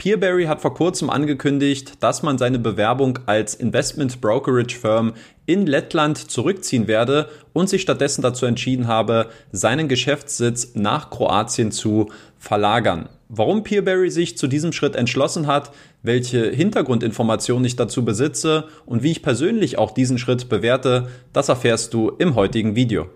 [0.00, 5.12] Peerberry hat vor kurzem angekündigt, dass man seine Bewerbung als Investment Brokerage Firm
[5.44, 12.08] in Lettland zurückziehen werde und sich stattdessen dazu entschieden habe, seinen Geschäftssitz nach Kroatien zu
[12.38, 13.10] verlagern.
[13.28, 15.70] Warum Peerberry sich zu diesem Schritt entschlossen hat,
[16.02, 21.92] welche Hintergrundinformationen ich dazu besitze und wie ich persönlich auch diesen Schritt bewerte, das erfährst
[21.92, 23.10] du im heutigen Video.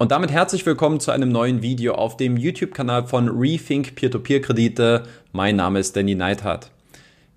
[0.00, 5.02] Und damit herzlich willkommen zu einem neuen Video auf dem YouTube-Kanal von Rethink Peer-to-Peer-Kredite.
[5.32, 6.70] Mein Name ist Danny Neithardt.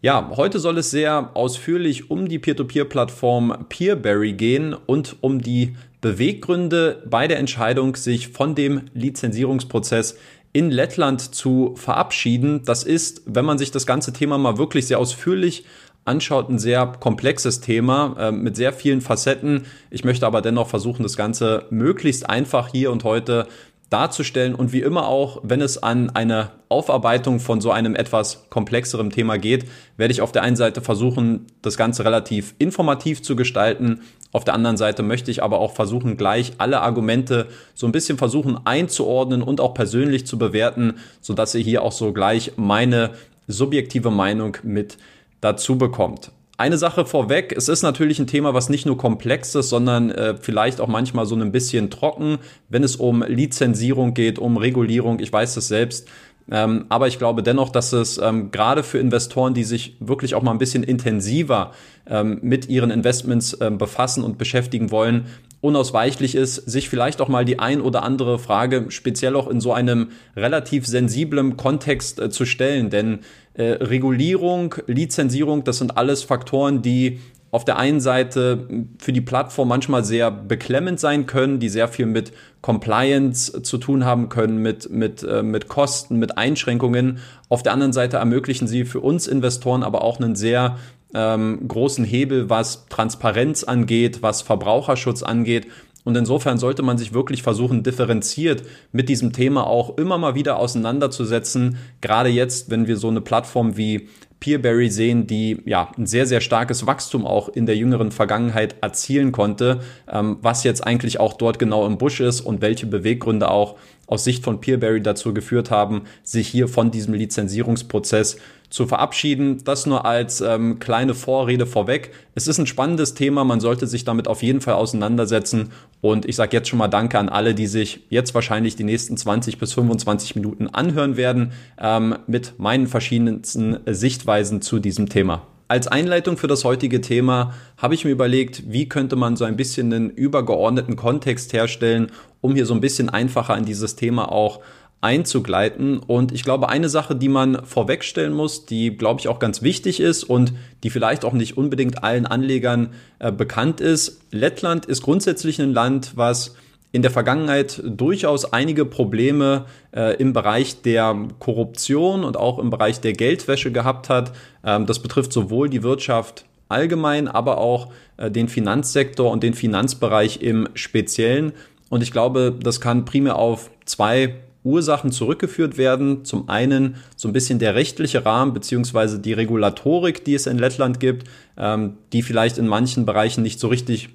[0.02, 7.04] Ja, heute soll es sehr ausführlich um die Peer-to-Peer-Plattform Peerberry gehen und um die Beweggründe
[7.06, 10.18] bei der Entscheidung, sich von dem Lizenzierungsprozess
[10.54, 12.62] in Lettland zu verabschieden.
[12.64, 15.66] Das ist, wenn man sich das ganze Thema mal wirklich sehr ausführlich
[16.06, 19.66] anschaut, ein sehr komplexes Thema äh, mit sehr vielen Facetten.
[19.90, 23.48] Ich möchte aber dennoch versuchen, das Ganze möglichst einfach hier und heute
[23.94, 29.12] darzustellen und wie immer auch, wenn es an eine Aufarbeitung von so einem etwas komplexeren
[29.12, 29.66] Thema geht,
[29.98, 34.02] werde ich auf der einen Seite versuchen, das Ganze relativ informativ zu gestalten.
[34.32, 38.18] Auf der anderen Seite möchte ich aber auch versuchen, gleich alle Argumente so ein bisschen
[38.18, 43.12] versuchen einzuordnen und auch persönlich zu bewerten, sodass ihr hier auch so gleich meine
[43.48, 44.98] subjektive Meinung mit
[45.44, 46.32] dazu bekommt.
[46.56, 50.36] Eine Sache vorweg, es ist natürlich ein Thema, was nicht nur komplex ist, sondern äh,
[50.40, 52.38] vielleicht auch manchmal so ein bisschen trocken,
[52.70, 55.20] wenn es um Lizenzierung geht, um Regulierung.
[55.20, 56.08] Ich weiß das selbst.
[56.52, 60.42] Ähm, aber ich glaube dennoch, dass es ähm, gerade für Investoren, die sich wirklich auch
[60.42, 61.72] mal ein bisschen intensiver
[62.06, 65.28] ähm, mit ihren Investments ähm, befassen und beschäftigen wollen,
[65.62, 69.72] unausweichlich ist, sich vielleicht auch mal die ein oder andere Frage speziell auch in so
[69.72, 72.90] einem relativ sensiblen Kontext äh, zu stellen.
[72.90, 73.20] Denn
[73.54, 77.22] äh, Regulierung, Lizenzierung, das sind alles Faktoren, die
[77.54, 82.08] auf der einen Seite für die Plattform manchmal sehr beklemmend sein können, die sehr viel
[82.08, 87.20] mit Compliance zu tun haben können, mit, mit, äh, mit Kosten, mit Einschränkungen.
[87.50, 90.80] Auf der anderen Seite ermöglichen sie für uns Investoren aber auch einen sehr
[91.14, 95.68] ähm, großen Hebel, was Transparenz angeht, was Verbraucherschutz angeht.
[96.06, 100.58] Und insofern sollte man sich wirklich versuchen, differenziert mit diesem Thema auch immer mal wieder
[100.58, 101.78] auseinanderzusetzen.
[102.02, 104.10] Gerade jetzt, wenn wir so eine Plattform wie
[104.44, 109.32] Peerberry sehen, die ja ein sehr, sehr starkes Wachstum auch in der jüngeren Vergangenheit erzielen
[109.32, 109.80] konnte,
[110.12, 114.26] ähm, was jetzt eigentlich auch dort genau im Busch ist und welche Beweggründe auch aus
[114.26, 118.36] Sicht von Peerberry dazu geführt haben, sich hier von diesem Lizenzierungsprozess
[118.74, 119.64] zu verabschieden.
[119.64, 122.12] Das nur als ähm, kleine Vorrede vorweg.
[122.34, 125.70] Es ist ein spannendes Thema, man sollte sich damit auf jeden Fall auseinandersetzen.
[126.02, 129.16] Und ich sage jetzt schon mal Danke an alle, die sich jetzt wahrscheinlich die nächsten
[129.16, 135.46] 20 bis 25 Minuten anhören werden ähm, mit meinen verschiedensten Sichtweisen zu diesem Thema.
[135.68, 139.56] Als Einleitung für das heutige Thema habe ich mir überlegt, wie könnte man so ein
[139.56, 142.12] bisschen einen übergeordneten Kontext herstellen,
[142.42, 144.62] um hier so ein bisschen einfacher in dieses Thema auch
[145.04, 146.00] einzugleiten.
[146.00, 150.00] Und ich glaube, eine Sache, die man vorwegstellen muss, die, glaube ich, auch ganz wichtig
[150.00, 150.54] ist und
[150.84, 152.90] die vielleicht auch nicht unbedingt allen Anlegern
[153.20, 154.22] äh, bekannt ist.
[154.32, 156.56] Lettland ist grundsätzlich ein Land, was
[156.94, 159.66] in der Vergangenheit durchaus einige Probleme
[159.96, 164.32] äh, im Bereich der Korruption und auch im Bereich der Geldwäsche gehabt hat.
[164.64, 170.42] Ähm, das betrifft sowohl die Wirtschaft allgemein, aber auch äh, den Finanzsektor und den Finanzbereich
[170.42, 171.54] im Speziellen.
[171.90, 176.26] Und ich glaube, das kann primär auf zwei Ursachen zurückgeführt werden.
[176.26, 181.00] Zum einen so ein bisschen der rechtliche Rahmen beziehungsweise die Regulatorik, die es in Lettland
[181.00, 181.28] gibt,
[181.58, 184.10] ähm, die vielleicht in manchen Bereichen nicht so richtig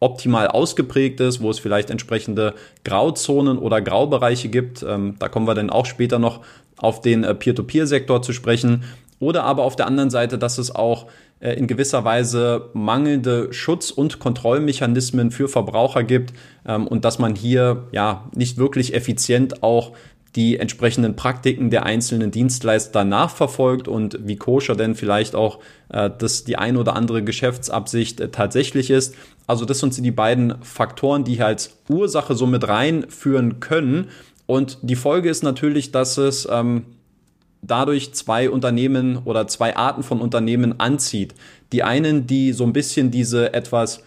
[0.00, 2.54] optimal ausgeprägt ist, wo es vielleicht entsprechende
[2.84, 4.82] Grauzonen oder Graubereiche gibt.
[4.82, 6.40] Ähm, da kommen wir dann auch später noch
[6.76, 8.82] auf den äh, Peer-to-Peer-Sektor zu sprechen.
[9.20, 11.06] Oder aber auf der anderen Seite, dass es auch
[11.42, 16.32] äh, in gewisser Weise mangelnde Schutz- und Kontrollmechanismen für Verbraucher gibt
[16.66, 19.92] ähm, und dass man hier ja nicht wirklich effizient auch
[20.36, 25.58] die entsprechenden Praktiken der einzelnen Dienstleister nachverfolgt und wie koscher denn vielleicht auch
[25.90, 29.14] äh, das die ein oder andere Geschäftsabsicht äh, tatsächlich ist.
[29.46, 34.08] Also das sind die beiden Faktoren, die hier als Ursache so mit reinführen können.
[34.46, 36.84] Und die Folge ist natürlich, dass es ähm,
[37.62, 41.34] dadurch zwei Unternehmen oder zwei Arten von Unternehmen anzieht.
[41.72, 44.02] Die einen, die so ein bisschen diese etwas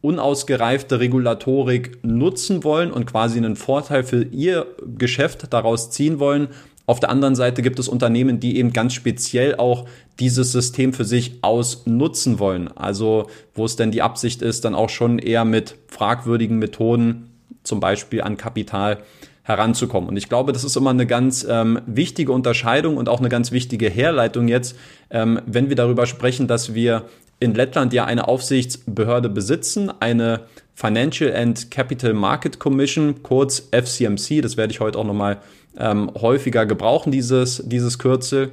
[0.00, 4.66] unausgereifte Regulatorik nutzen wollen und quasi einen Vorteil für ihr
[4.96, 6.48] Geschäft daraus ziehen wollen.
[6.86, 9.86] Auf der anderen Seite gibt es Unternehmen, die eben ganz speziell auch
[10.20, 12.68] dieses System für sich ausnutzen wollen.
[12.76, 17.30] Also wo es denn die Absicht ist, dann auch schon eher mit fragwürdigen Methoden,
[17.64, 19.02] zum Beispiel an Kapital,
[19.48, 20.10] heranzukommen.
[20.10, 23.50] Und ich glaube, das ist immer eine ganz ähm, wichtige Unterscheidung und auch eine ganz
[23.50, 24.76] wichtige Herleitung jetzt,
[25.10, 27.04] ähm, wenn wir darüber sprechen, dass wir
[27.40, 30.40] in Lettland ja eine Aufsichtsbehörde besitzen, eine
[30.74, 34.42] Financial and Capital Market Commission, kurz FCMC.
[34.42, 35.38] Das werde ich heute auch nochmal
[35.78, 38.50] ähm, häufiger gebrauchen, dieses, dieses Kürzel.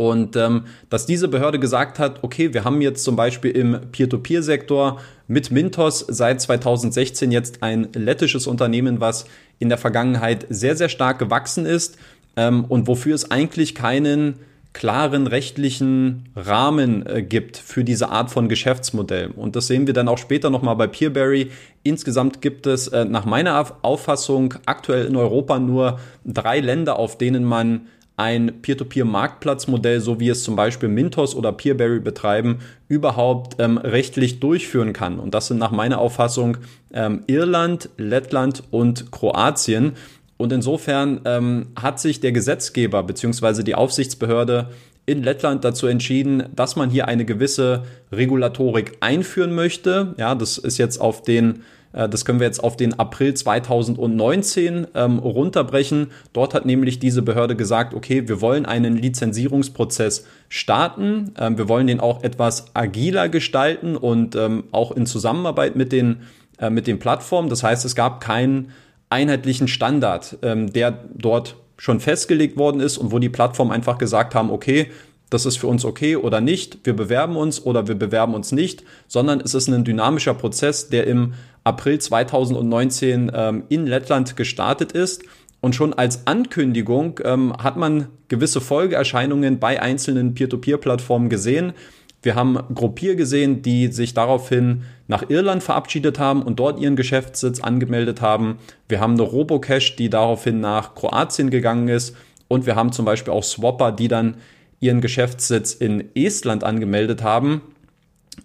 [0.00, 4.98] Und ähm, dass diese Behörde gesagt hat, okay, wir haben jetzt zum Beispiel im Peer-to-Peer-Sektor
[5.28, 9.26] mit Mintos seit 2016 jetzt ein lettisches Unternehmen, was
[9.58, 11.98] in der Vergangenheit sehr, sehr stark gewachsen ist
[12.38, 14.36] ähm, und wofür es eigentlich keinen
[14.72, 19.32] klaren rechtlichen Rahmen äh, gibt für diese Art von Geschäftsmodell.
[19.36, 21.50] Und das sehen wir dann auch später nochmal bei Peerberry.
[21.82, 27.44] Insgesamt gibt es äh, nach meiner Auffassung aktuell in Europa nur drei Länder, auf denen
[27.44, 27.82] man
[28.20, 34.92] ein Peer-to-Peer-Marktplatzmodell, so wie es zum Beispiel Mintos oder Peerberry betreiben, überhaupt ähm, rechtlich durchführen
[34.92, 35.18] kann.
[35.18, 36.58] Und das sind nach meiner Auffassung
[36.92, 39.92] ähm, Irland, Lettland und Kroatien.
[40.36, 43.62] Und insofern ähm, hat sich der Gesetzgeber bzw.
[43.62, 44.68] die Aufsichtsbehörde
[45.06, 50.14] in Lettland dazu entschieden, dass man hier eine gewisse Regulatorik einführen möchte.
[50.18, 55.18] Ja, das ist jetzt auf den das können wir jetzt auf den April 2019 ähm,
[55.18, 56.08] runterbrechen.
[56.32, 61.32] Dort hat nämlich diese Behörde gesagt, okay, wir wollen einen Lizenzierungsprozess starten.
[61.38, 66.22] Ähm, wir wollen den auch etwas agiler gestalten und ähm, auch in Zusammenarbeit mit den,
[66.58, 67.48] äh, mit den Plattformen.
[67.48, 68.70] Das heißt, es gab keinen
[69.08, 74.34] einheitlichen Standard, ähm, der dort schon festgelegt worden ist und wo die Plattformen einfach gesagt
[74.34, 74.90] haben, okay,
[75.30, 78.84] das ist für uns okay oder nicht, wir bewerben uns oder wir bewerben uns nicht,
[79.06, 81.34] sondern es ist ein dynamischer Prozess, der im
[81.64, 85.22] April 2019 ähm, in Lettland gestartet ist.
[85.60, 91.74] Und schon als Ankündigung ähm, hat man gewisse Folgeerscheinungen bei einzelnen Peer-to-Peer-Plattformen gesehen.
[92.22, 97.60] Wir haben Gruppier gesehen, die sich daraufhin nach Irland verabschiedet haben und dort ihren Geschäftssitz
[97.60, 98.58] angemeldet haben.
[98.88, 102.16] Wir haben eine Robocash, die daraufhin nach Kroatien gegangen ist.
[102.48, 104.36] Und wir haben zum Beispiel auch Swapper, die dann
[104.80, 107.62] ihren Geschäftssitz in Estland angemeldet haben.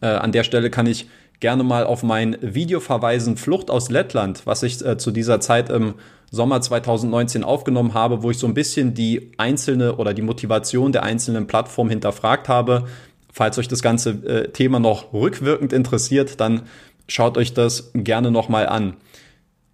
[0.02, 1.08] Äh, an der Stelle kann ich
[1.40, 5.70] gerne mal auf mein Video verweisen, Flucht aus Lettland, was ich äh, zu dieser Zeit
[5.70, 5.96] im
[6.32, 11.04] Sommer 2019 aufgenommen habe, wo ich so ein bisschen die einzelne oder die Motivation der
[11.04, 12.86] einzelnen Plattformen hinterfragt habe.
[13.32, 16.64] Falls euch das ganze äh, Thema noch rückwirkend interessiert, dann
[17.08, 18.96] schaut euch das gerne nochmal an.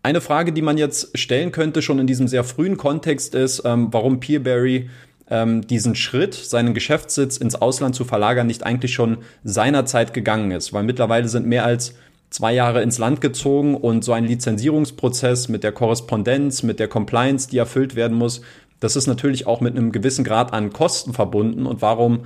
[0.03, 3.89] Eine Frage, die man jetzt stellen könnte, schon in diesem sehr frühen Kontext, ist, ähm,
[3.91, 4.89] warum Peerberry
[5.31, 10.73] ähm, diesen Schritt, seinen Geschäftssitz ins Ausland zu verlagern, nicht eigentlich schon seinerzeit gegangen ist.
[10.73, 11.95] Weil mittlerweile sind mehr als
[12.29, 17.49] zwei Jahre ins Land gezogen und so ein Lizenzierungsprozess mit der Korrespondenz, mit der Compliance,
[17.49, 18.41] die erfüllt werden muss,
[18.81, 21.65] das ist natürlich auch mit einem gewissen Grad an Kosten verbunden.
[21.65, 22.21] Und warum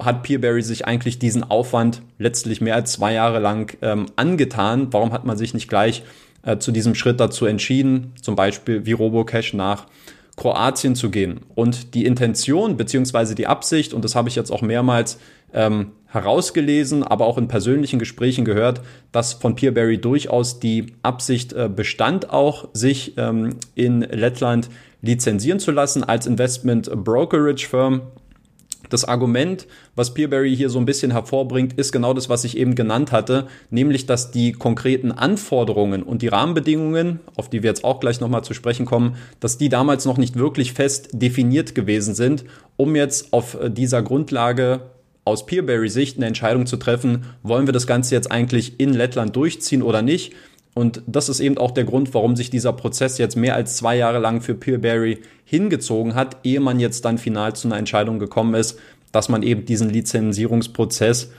[0.00, 4.88] hat Peerberry sich eigentlich diesen Aufwand letztlich mehr als zwei Jahre lang ähm, angetan?
[4.92, 6.04] Warum hat man sich nicht gleich
[6.44, 9.86] äh, zu diesem Schritt dazu entschieden, zum Beispiel wie Robocash nach
[10.38, 11.40] Kroatien zu gehen.
[11.54, 15.18] Und die Intention beziehungsweise die Absicht, und das habe ich jetzt auch mehrmals
[15.52, 18.80] ähm, herausgelesen, aber auch in persönlichen Gesprächen gehört,
[19.12, 24.70] dass von Peerberry durchaus die Absicht äh, bestand, auch sich ähm, in Lettland
[25.02, 28.02] lizenzieren zu lassen als Investment Brokerage Firm.
[28.88, 32.74] Das Argument, was Peerberry hier so ein bisschen hervorbringt, ist genau das, was ich eben
[32.74, 38.00] genannt hatte, nämlich, dass die konkreten Anforderungen und die Rahmenbedingungen, auf die wir jetzt auch
[38.00, 42.44] gleich nochmal zu sprechen kommen, dass die damals noch nicht wirklich fest definiert gewesen sind,
[42.76, 44.80] um jetzt auf dieser Grundlage
[45.24, 49.82] aus Peerberry-Sicht eine Entscheidung zu treffen, wollen wir das Ganze jetzt eigentlich in Lettland durchziehen
[49.82, 50.32] oder nicht.
[50.78, 53.96] Und das ist eben auch der Grund, warum sich dieser Prozess jetzt mehr als zwei
[53.96, 58.54] Jahre lang für Peerberry hingezogen hat, ehe man jetzt dann final zu einer Entscheidung gekommen
[58.54, 58.78] ist,
[59.10, 61.32] dass man eben diesen Lizenzierungsprozess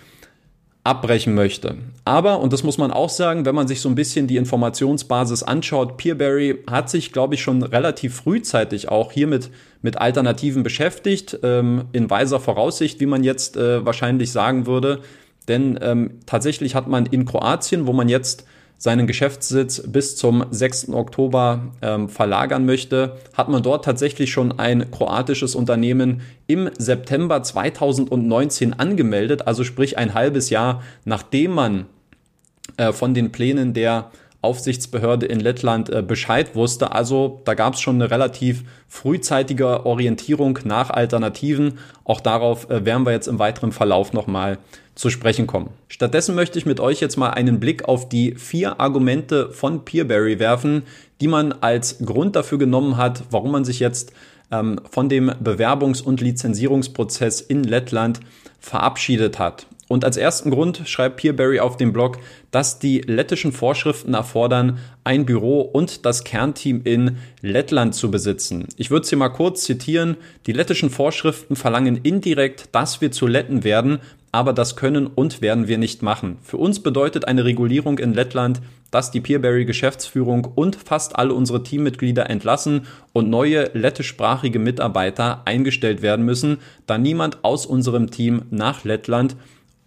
[0.84, 1.77] abbrechen möchte.
[2.03, 5.43] Aber, und das muss man auch sagen, wenn man sich so ein bisschen die Informationsbasis
[5.43, 11.86] anschaut, Peerberry hat sich, glaube ich, schon relativ frühzeitig auch hiermit mit Alternativen beschäftigt, ähm,
[11.93, 15.00] in weiser Voraussicht, wie man jetzt äh, wahrscheinlich sagen würde.
[15.48, 18.46] Denn ähm, tatsächlich hat man in Kroatien, wo man jetzt
[18.79, 20.89] seinen Geschäftssitz bis zum 6.
[20.89, 28.74] Oktober ähm, verlagern möchte, hat man dort tatsächlich schon ein kroatisches Unternehmen im September 2019
[28.74, 31.86] angemeldet, also sprich ein halbes Jahr nachdem man
[32.77, 36.93] äh, von den Plänen der Aufsichtsbehörde in Lettland äh, Bescheid wusste.
[36.93, 41.79] Also da gab es schon eine relativ frühzeitige Orientierung nach Alternativen.
[42.05, 44.58] Auch darauf äh, werden wir jetzt im weiteren Verlauf nochmal
[44.96, 45.69] zu sprechen kommen.
[45.88, 50.39] Stattdessen möchte ich mit euch jetzt mal einen Blick auf die vier Argumente von Peerberry
[50.39, 50.84] werfen,
[51.22, 54.13] die man als Grund dafür genommen hat, warum man sich jetzt
[54.51, 58.19] ähm, von dem Bewerbungs- und Lizenzierungsprozess in Lettland
[58.60, 59.67] verabschiedet hat.
[59.89, 62.19] Und als ersten Grund schreibt Peerberry auf dem Blog,
[62.51, 68.67] dass die lettischen Vorschriften erfordern, ein Büro und das Kernteam in Lettland zu besitzen.
[68.77, 70.15] Ich würde es hier mal kurz zitieren.
[70.46, 74.00] Die lettischen Vorschriften verlangen indirekt, dass wir zu Letten werden,
[74.31, 76.38] aber das können und werden wir nicht machen.
[76.43, 82.29] Für uns bedeutet eine Regulierung in Lettland, dass die Peerberry-Geschäftsführung und fast alle unsere Teammitglieder
[82.29, 89.36] entlassen und neue lettischsprachige Mitarbeiter eingestellt werden müssen, da niemand aus unserem Team nach Lettland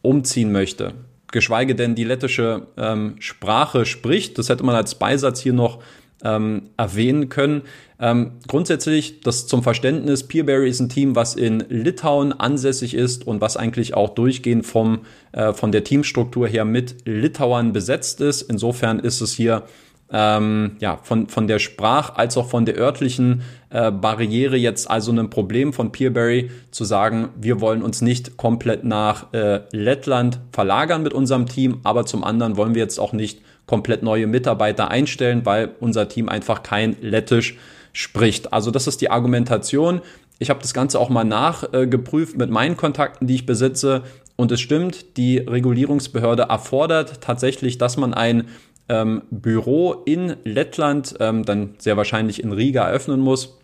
[0.02, 0.92] umziehen möchte.
[1.30, 4.38] Geschweige denn die lettische ähm, Sprache spricht.
[4.38, 5.78] Das hätte man als Beisatz hier noch
[6.24, 7.62] ähm, erwähnen können.
[7.98, 13.40] Ähm, grundsätzlich, das zum Verständnis, Peerberry ist ein Team, was in Litauen ansässig ist und
[13.40, 15.00] was eigentlich auch durchgehend vom,
[15.32, 18.42] äh, von der Teamstruktur her mit Litauern besetzt ist.
[18.42, 19.64] Insofern ist es hier
[20.12, 25.10] ähm, ja, von, von der Sprach- als auch von der örtlichen äh, Barriere jetzt also
[25.10, 31.02] ein Problem von Peerberry zu sagen, wir wollen uns nicht komplett nach äh, Lettland verlagern
[31.02, 35.46] mit unserem Team, aber zum anderen wollen wir jetzt auch nicht komplett neue Mitarbeiter einstellen,
[35.46, 37.56] weil unser Team einfach kein Lettisch
[37.92, 38.52] spricht.
[38.52, 40.02] Also das ist die Argumentation.
[40.38, 44.02] Ich habe das Ganze auch mal nachgeprüft mit meinen Kontakten, die ich besitze.
[44.36, 48.48] Und es stimmt, die Regulierungsbehörde erfordert tatsächlich, dass man ein
[48.88, 53.58] ähm, Büro in Lettland, ähm, dann sehr wahrscheinlich in Riga eröffnen muss,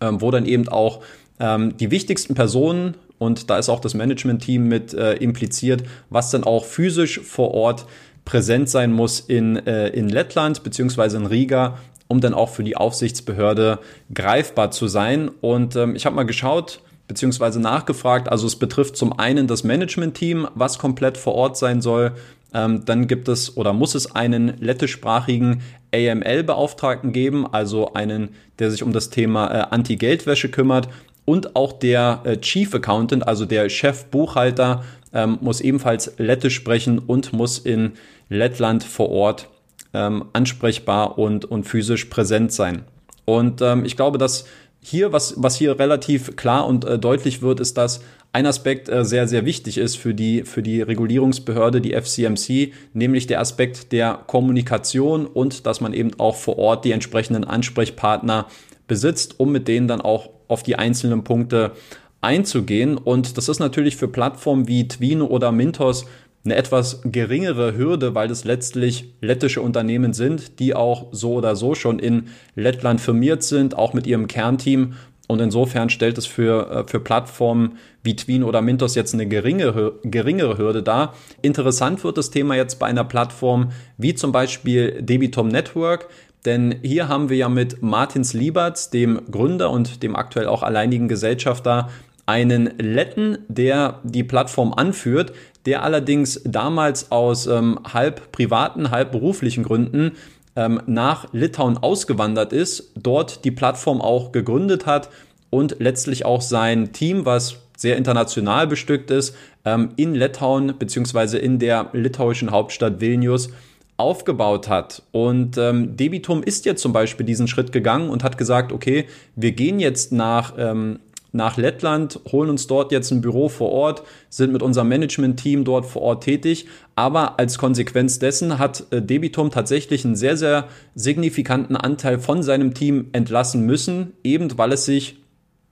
[0.00, 1.02] ähm, wo dann eben auch
[1.40, 6.44] ähm, die wichtigsten Personen und da ist auch das Management-Team mit äh, impliziert, was dann
[6.44, 7.86] auch physisch vor Ort
[8.24, 12.76] präsent sein muss in, äh, in Lettland beziehungsweise in Riga, um dann auch für die
[12.76, 13.78] Aufsichtsbehörde
[14.12, 15.30] greifbar zu sein.
[15.40, 18.28] Und ähm, ich habe mal geschaut, beziehungsweise nachgefragt.
[18.28, 22.12] Also es betrifft zum einen das Management-Team, was komplett vor Ort sein soll.
[22.52, 28.82] Ähm, dann gibt es oder muss es einen lettischsprachigen AML-Beauftragten geben, also einen, der sich
[28.82, 30.88] um das Thema äh, Anti-Geldwäsche kümmert.
[31.24, 37.32] Und auch der äh, Chief Accountant, also der Chef-Buchhalter, ähm, muss ebenfalls Lettisch sprechen und
[37.32, 37.92] muss in
[38.28, 39.48] Lettland vor Ort
[39.94, 42.82] ähm, ansprechbar und, und physisch präsent sein.
[43.24, 44.44] Und ähm, ich glaube, dass
[44.86, 49.04] hier, was, was hier relativ klar und äh, deutlich wird, ist, dass ein Aspekt äh,
[49.04, 54.20] sehr, sehr wichtig ist für die, für die Regulierungsbehörde, die FCMC, nämlich der Aspekt der
[54.26, 58.46] Kommunikation und dass man eben auch vor Ort die entsprechenden Ansprechpartner
[58.86, 61.72] besitzt, um mit denen dann auch auf die einzelnen Punkte
[62.20, 62.98] einzugehen.
[62.98, 66.04] Und das ist natürlich für Plattformen wie Twino oder Mintos
[66.44, 71.74] eine etwas geringere Hürde, weil es letztlich lettische Unternehmen sind, die auch so oder so
[71.74, 74.94] schon in Lettland firmiert sind, auch mit ihrem Kernteam.
[75.26, 79.98] Und insofern stellt es für, äh, für Plattformen wie Tween oder Mintos jetzt eine geringere,
[80.02, 81.14] geringere Hürde dar.
[81.40, 86.08] Interessant wird das Thema jetzt bei einer Plattform wie zum Beispiel Debitom Network,
[86.44, 91.08] denn hier haben wir ja mit Martins Lieberts, dem Gründer und dem aktuell auch alleinigen
[91.08, 91.88] Gesellschafter,
[92.26, 95.32] einen Letten, der die Plattform anführt,
[95.66, 100.12] der allerdings damals aus ähm, halb privaten, halb beruflichen Gründen
[100.56, 105.10] ähm, nach Litauen ausgewandert ist, dort die Plattform auch gegründet hat
[105.50, 111.58] und letztlich auch sein Team, was sehr international bestückt ist, ähm, in Litauen beziehungsweise in
[111.58, 113.50] der litauischen Hauptstadt Vilnius
[113.96, 115.02] aufgebaut hat.
[115.12, 119.06] Und ähm, Debitum ist jetzt zum Beispiel diesen Schritt gegangen und hat gesagt, okay,
[119.36, 120.98] wir gehen jetzt nach ähm,
[121.34, 125.84] nach Lettland, holen uns dort jetzt ein Büro vor Ort, sind mit unserem Management-Team dort
[125.84, 126.66] vor Ort tätig.
[126.94, 132.72] Aber als Konsequenz dessen hat äh, Debitum tatsächlich einen sehr, sehr signifikanten Anteil von seinem
[132.72, 135.16] Team entlassen müssen, eben weil es sich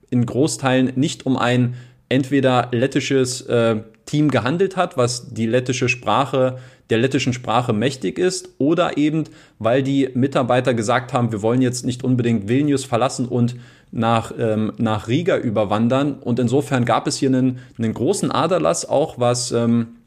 [0.09, 1.75] in Großteilen nicht um ein
[2.09, 6.57] entweder lettisches äh, Team gehandelt hat, was die lettische Sprache
[6.89, 9.23] der lettischen Sprache mächtig ist oder eben
[9.57, 13.55] weil die Mitarbeiter gesagt haben, wir wollen jetzt nicht unbedingt Vilnius verlassen und
[13.93, 16.15] nach, ähm, nach Riga überwandern.
[16.15, 19.99] Und insofern gab es hier einen, einen großen Aderlass auch, was, ähm,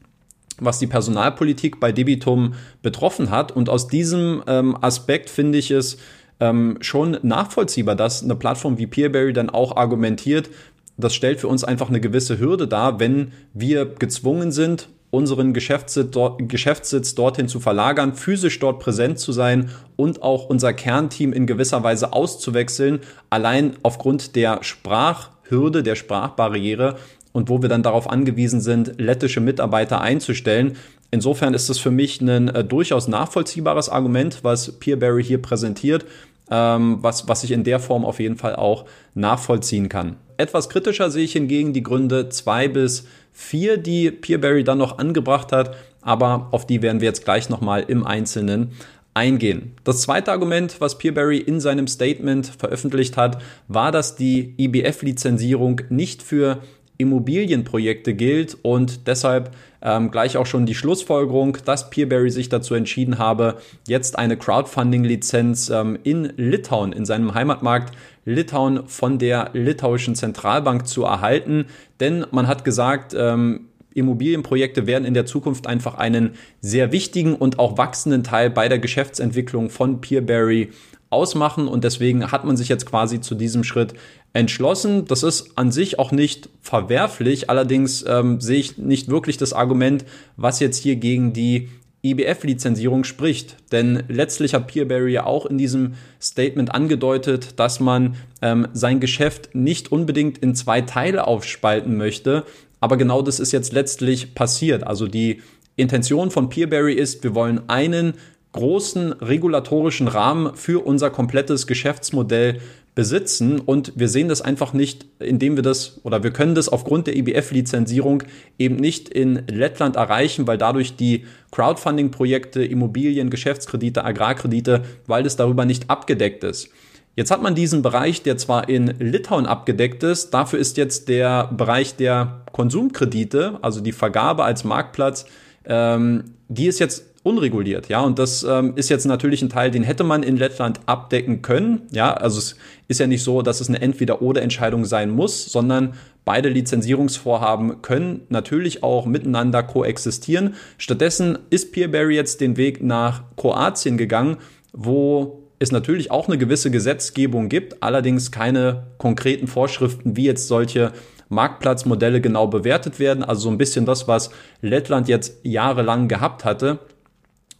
[0.59, 3.53] was die Personalpolitik bei Debitum betroffen hat.
[3.53, 5.97] Und aus diesem ähm, Aspekt finde ich es
[6.39, 10.49] ähm, schon nachvollziehbar, dass eine Plattform wie Peerberry dann auch argumentiert,
[10.97, 16.11] das stellt für uns einfach eine gewisse Hürde dar, wenn wir gezwungen sind, unseren Geschäftssitz,
[16.11, 21.47] dort, Geschäftssitz dorthin zu verlagern, physisch dort präsent zu sein und auch unser Kernteam in
[21.47, 22.99] gewisser Weise auszuwechseln,
[23.29, 26.97] allein aufgrund der Sprachhürde, der Sprachbarriere
[27.31, 30.75] und wo wir dann darauf angewiesen sind, lettische Mitarbeiter einzustellen.
[31.09, 36.05] Insofern ist es für mich ein äh, durchaus nachvollziehbares Argument, was Peerberry hier präsentiert,
[36.51, 40.17] ähm, was, was ich in der Form auf jeden Fall auch nachvollziehen kann.
[40.37, 45.51] Etwas kritischer sehe ich hingegen die Gründe zwei bis vier, die Peerberry dann noch angebracht
[45.51, 48.71] hat, aber auf die werden wir jetzt gleich nochmal im Einzelnen
[49.13, 49.73] eingehen.
[49.83, 56.21] Das zweite Argument, was Peerberry in seinem Statement veröffentlicht hat, war, dass die IBF-Lizenzierung nicht
[56.21, 56.61] für
[56.99, 59.51] Immobilienprojekte gilt und deshalb
[59.81, 65.69] ähm, gleich auch schon die Schlussfolgerung, dass Peerberry sich dazu entschieden habe, jetzt eine Crowdfunding-Lizenz
[65.69, 67.95] ähm, in Litauen, in seinem Heimatmarkt
[68.27, 71.65] Litauen von der litauischen Zentralbank zu erhalten.
[72.01, 77.57] Denn man hat gesagt, ähm, Immobilienprojekte werden in der Zukunft einfach einen sehr wichtigen und
[77.57, 80.71] auch wachsenden Teil bei der Geschäftsentwicklung von Peerberry
[81.09, 83.93] ausmachen und deswegen hat man sich jetzt quasi zu diesem Schritt
[84.33, 85.05] entschlossen.
[85.05, 90.03] Das ist an sich auch nicht verwerflich, allerdings ähm, sehe ich nicht wirklich das Argument,
[90.35, 91.69] was jetzt hier gegen die
[92.03, 93.57] IBF-Lizenzierung spricht.
[93.71, 99.53] Denn letztlich hat Peerberry ja auch in diesem Statement angedeutet, dass man ähm, sein Geschäft
[99.53, 102.45] nicht unbedingt in zwei Teile aufspalten möchte.
[102.79, 104.85] Aber genau das ist jetzt letztlich passiert.
[104.85, 105.41] Also die
[105.75, 108.13] Intention von Peerberry ist, wir wollen einen
[108.53, 112.59] großen regulatorischen Rahmen für unser komplettes Geschäftsmodell
[112.97, 117.05] besitzen und wir sehen das einfach nicht, indem wir das oder wir können das aufgrund
[117.05, 118.23] der IBF-Lizenzierung
[118.57, 125.63] eben nicht in Lettland erreichen, weil dadurch die Crowdfunding-Projekte, Immobilien, Geschäftskredite, Agrarkredite, weil das darüber
[125.63, 126.69] nicht abgedeckt ist.
[127.15, 131.51] Jetzt hat man diesen Bereich, der zwar in Litauen abgedeckt ist, dafür ist jetzt der
[131.55, 135.27] Bereich der Konsumkredite, also die Vergabe als Marktplatz,
[135.65, 139.83] ähm, die ist jetzt unreguliert, ja, und das ähm, ist jetzt natürlich ein Teil, den
[139.83, 142.55] hätte man in Lettland abdecken können, ja, also es
[142.87, 145.93] ist ja nicht so, dass es eine Entweder-oder-Entscheidung sein muss, sondern
[146.25, 150.55] beide Lizenzierungsvorhaben können natürlich auch miteinander koexistieren.
[150.77, 154.37] Stattdessen ist Peerberry jetzt den Weg nach Kroatien gegangen,
[154.73, 160.91] wo es natürlich auch eine gewisse Gesetzgebung gibt, allerdings keine konkreten Vorschriften, wie jetzt solche
[161.29, 163.23] Marktplatzmodelle genau bewertet werden.
[163.23, 164.29] Also so ein bisschen das, was
[164.61, 166.79] Lettland jetzt jahrelang gehabt hatte.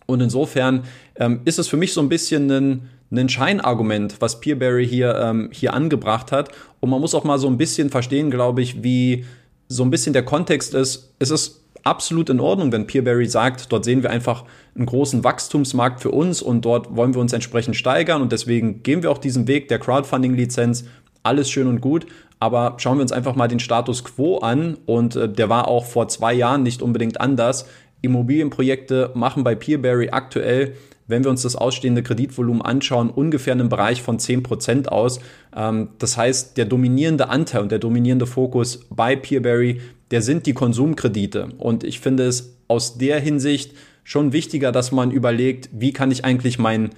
[0.08, 0.84] Und insofern
[1.16, 5.50] ähm, ist es für mich so ein bisschen ein, ein Scheinargument, was Peerberry hier, ähm,
[5.52, 6.50] hier angebracht hat.
[6.80, 9.26] Und man muss auch mal so ein bisschen verstehen, glaube ich, wie
[9.68, 11.14] so ein bisschen der Kontext ist.
[11.20, 14.44] Es ist absolut in Ordnung, wenn Peerberry sagt, dort sehen wir einfach
[14.76, 19.04] einen großen Wachstumsmarkt für uns und dort wollen wir uns entsprechend steigern und deswegen gehen
[19.04, 20.86] wir auch diesen Weg der Crowdfunding-Lizenz.
[21.24, 22.06] Alles schön und gut,
[22.40, 25.86] aber schauen wir uns einfach mal den Status quo an und äh, der war auch
[25.86, 27.68] vor zwei Jahren nicht unbedingt anders.
[28.02, 30.74] Immobilienprojekte machen bei Peerberry aktuell,
[31.08, 35.20] wenn wir uns das ausstehende Kreditvolumen anschauen, ungefähr einen Bereich von 10% aus.
[35.56, 40.54] Ähm, das heißt, der dominierende Anteil und der dominierende Fokus bei Peerberry, der sind die
[40.54, 41.50] Konsumkredite.
[41.58, 46.24] Und ich finde es aus der Hinsicht schon wichtiger, dass man überlegt, wie kann ich
[46.24, 46.92] eigentlich mein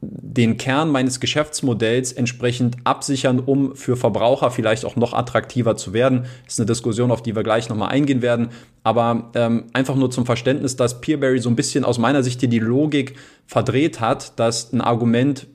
[0.00, 6.26] den Kern meines Geschäftsmodells entsprechend absichern, um für Verbraucher vielleicht auch noch attraktiver zu werden.
[6.44, 8.50] Das ist eine Diskussion, auf die wir gleich nochmal eingehen werden.
[8.84, 12.48] Aber ähm, einfach nur zum Verständnis, dass Peerberry so ein bisschen aus meiner Sicht hier
[12.48, 15.48] die Logik verdreht hat, dass ein Argument,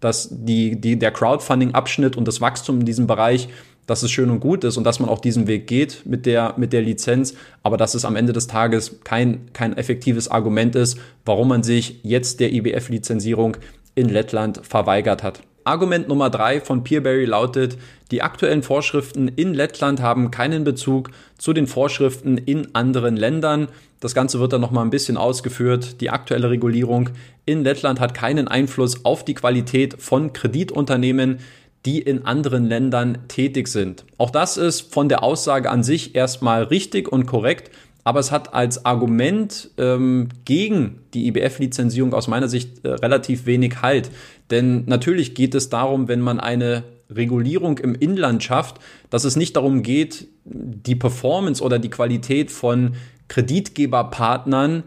[0.00, 3.48] dass die, die, der Crowdfunding-Abschnitt und das Wachstum in diesem Bereich
[3.88, 6.54] dass es schön und gut ist und dass man auch diesen Weg geht mit der,
[6.58, 10.98] mit der Lizenz, aber dass es am Ende des Tages kein, kein effektives Argument ist,
[11.24, 13.56] warum man sich jetzt der IBF-Lizenzierung
[13.98, 15.40] in Lettland verweigert hat.
[15.64, 17.76] Argument Nummer drei von Peerberry lautet,
[18.10, 23.68] die aktuellen Vorschriften in Lettland haben keinen Bezug zu den Vorschriften in anderen Ländern.
[24.00, 26.00] Das Ganze wird dann nochmal ein bisschen ausgeführt.
[26.00, 27.10] Die aktuelle Regulierung
[27.44, 31.40] in Lettland hat keinen Einfluss auf die Qualität von Kreditunternehmen,
[31.84, 34.04] die in anderen Ländern tätig sind.
[34.16, 37.70] Auch das ist von der Aussage an sich erstmal richtig und korrekt
[38.08, 43.82] aber es hat als Argument ähm, gegen die IBF-Lizenzierung aus meiner Sicht äh, relativ wenig
[43.82, 44.10] Halt.
[44.50, 48.78] Denn natürlich geht es darum, wenn man eine Regulierung im Inland schafft,
[49.10, 52.94] dass es nicht darum geht, die Performance oder die Qualität von
[53.28, 54.84] Kreditgeberpartnern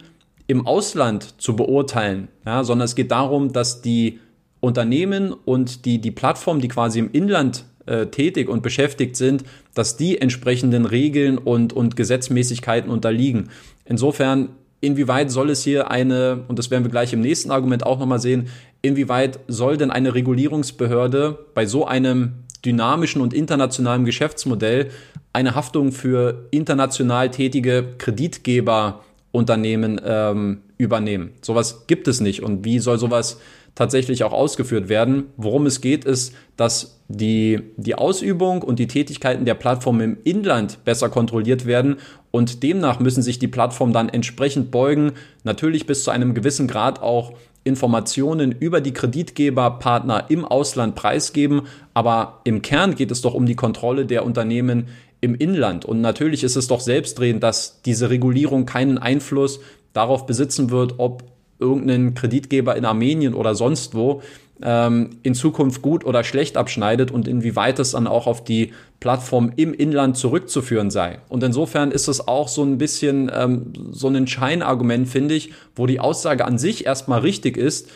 [0.47, 4.17] im Ausland zu beurteilen, ja, sondern es geht darum, dass die
[4.61, 9.97] Unternehmen und die, die Plattform, die quasi im Inland äh, tätig und beschäftigt sind, dass
[9.97, 13.49] die entsprechenden Regeln und, und Gesetzmäßigkeiten unterliegen.
[13.85, 14.49] Insofern,
[14.81, 18.19] inwieweit soll es hier eine, und das werden wir gleich im nächsten Argument auch nochmal
[18.19, 18.49] sehen,
[18.81, 22.33] inwieweit soll denn eine Regulierungsbehörde bei so einem
[22.65, 24.89] dynamischen und internationalen Geschäftsmodell
[25.33, 31.31] eine Haftung für international tätige Kreditgeberunternehmen ähm, übernehmen?
[31.41, 32.43] Sowas gibt es nicht.
[32.43, 33.39] Und wie soll sowas
[33.75, 35.25] tatsächlich auch ausgeführt werden.
[35.37, 40.83] Worum es geht, ist, dass die, die Ausübung und die Tätigkeiten der Plattform im Inland
[40.85, 41.97] besser kontrolliert werden
[42.31, 47.01] und demnach müssen sich die Plattformen dann entsprechend beugen, natürlich bis zu einem gewissen Grad
[47.01, 53.45] auch Informationen über die Kreditgeberpartner im Ausland preisgeben, aber im Kern geht es doch um
[53.45, 54.87] die Kontrolle der Unternehmen
[55.19, 55.85] im Inland.
[55.85, 59.59] Und natürlich ist es doch selbstredend, dass diese Regulierung keinen Einfluss
[59.93, 61.23] darauf besitzen wird, ob
[61.61, 64.21] irgendeinen Kreditgeber in Armenien oder sonst wo
[64.63, 69.51] ähm, in Zukunft gut oder schlecht abschneidet und inwieweit es dann auch auf die Plattform
[69.55, 71.19] im Inland zurückzuführen sei.
[71.29, 75.87] Und insofern ist es auch so ein bisschen ähm, so ein Scheinargument, finde ich, wo
[75.87, 77.89] die Aussage an sich erstmal richtig ist,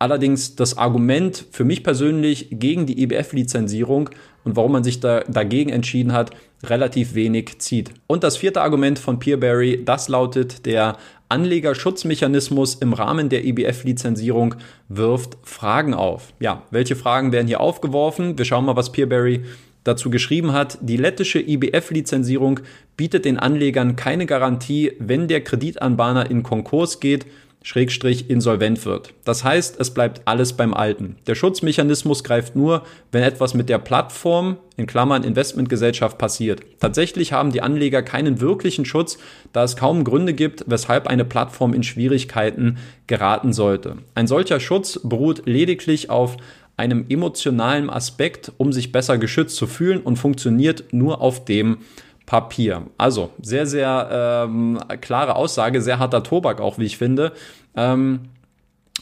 [0.00, 4.08] Allerdings das Argument für mich persönlich gegen die EBF-Lizenzierung
[4.44, 6.30] und warum man sich da dagegen entschieden hat,
[6.64, 7.90] relativ wenig zieht.
[8.06, 10.96] Und das vierte Argument von Peerberry, das lautet, der
[11.30, 14.56] Anlegerschutzmechanismus im Rahmen der EBF-Lizenzierung
[14.88, 16.32] wirft Fragen auf.
[16.40, 18.36] Ja, welche Fragen werden hier aufgeworfen?
[18.36, 19.44] Wir schauen mal, was Peerberry
[19.84, 22.60] dazu geschrieben hat, die lettische IBF-Lizenzierung
[22.96, 27.26] bietet den Anlegern keine Garantie, wenn der Kreditanbahner in Konkurs geht
[27.62, 29.12] Schrägstrich insolvent wird.
[29.24, 31.16] Das heißt, es bleibt alles beim Alten.
[31.26, 36.62] Der Schutzmechanismus greift nur, wenn etwas mit der Plattform, in Klammern Investmentgesellschaft, passiert.
[36.80, 39.18] Tatsächlich haben die Anleger keinen wirklichen Schutz,
[39.52, 43.98] da es kaum Gründe gibt, weshalb eine Plattform in Schwierigkeiten geraten sollte.
[44.14, 46.38] Ein solcher Schutz beruht lediglich auf
[46.78, 51.78] einem emotionalen Aspekt, um sich besser geschützt zu fühlen und funktioniert nur auf dem
[52.26, 52.86] Papier.
[52.96, 57.32] Also sehr, sehr ähm, klare Aussage, sehr harter Tobak auch, wie ich finde.
[57.74, 58.20] Ähm,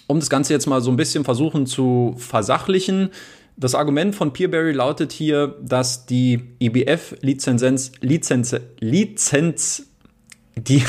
[0.07, 3.11] um das Ganze jetzt mal so ein bisschen versuchen zu versachlichen.
[3.57, 9.88] Das Argument von Peerberry lautet hier, dass die EBF-Lizenz, Lizenz, Lizenz,
[10.57, 10.85] die,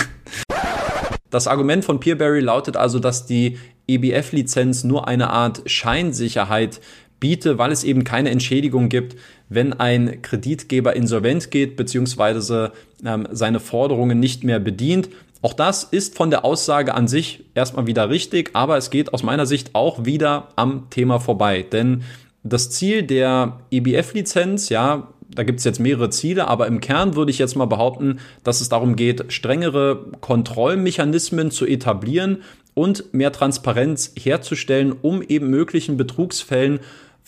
[1.30, 6.80] das Argument von Peerberry lautet also, dass die EBF-Lizenz nur eine Art Scheinsicherheit
[7.20, 9.16] biete, weil es eben keine Entschädigung gibt,
[9.50, 12.70] wenn ein Kreditgeber insolvent geht bzw.
[13.06, 15.10] Ähm, seine Forderungen nicht mehr bedient.
[15.42, 19.24] Auch das ist von der Aussage an sich erstmal wieder richtig, aber es geht aus
[19.24, 21.64] meiner Sicht auch wieder am Thema vorbei.
[21.64, 22.04] Denn
[22.44, 27.32] das Ziel der EBF-Lizenz, ja, da gibt es jetzt mehrere Ziele, aber im Kern würde
[27.32, 32.40] ich jetzt mal behaupten, dass es darum geht, strengere Kontrollmechanismen zu etablieren
[32.74, 36.80] und mehr Transparenz herzustellen, um eben möglichen Betrugsfällen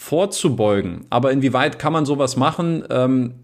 [0.01, 1.05] vorzubeugen.
[1.11, 3.35] Aber inwieweit kann man sowas machen ähm,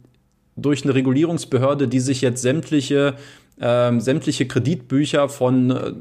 [0.56, 3.14] durch eine Regulierungsbehörde, die sich jetzt sämtliche
[3.60, 5.94] ähm, sämtliche Kreditbücher von äh,